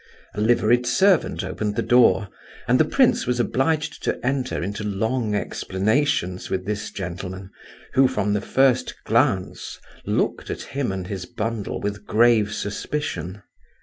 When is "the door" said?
1.75-2.29